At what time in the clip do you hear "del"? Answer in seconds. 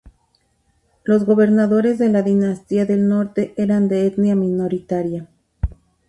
2.87-3.07